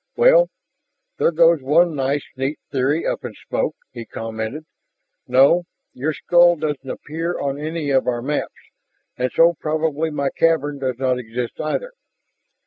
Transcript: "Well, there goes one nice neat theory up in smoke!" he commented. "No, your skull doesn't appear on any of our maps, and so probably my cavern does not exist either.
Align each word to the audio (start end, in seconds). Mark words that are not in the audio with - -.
"Well, 0.15 0.49
there 1.19 1.31
goes 1.31 1.61
one 1.61 1.93
nice 1.95 2.23
neat 2.35 2.57
theory 2.71 3.05
up 3.05 3.23
in 3.23 3.35
smoke!" 3.47 3.75
he 3.91 4.03
commented. 4.03 4.65
"No, 5.27 5.65
your 5.93 6.11
skull 6.11 6.55
doesn't 6.55 6.89
appear 6.89 7.39
on 7.39 7.59
any 7.59 7.91
of 7.91 8.07
our 8.07 8.23
maps, 8.23 8.69
and 9.15 9.31
so 9.31 9.53
probably 9.59 10.09
my 10.09 10.31
cavern 10.35 10.79
does 10.79 10.97
not 10.97 11.19
exist 11.19 11.61
either. 11.61 11.91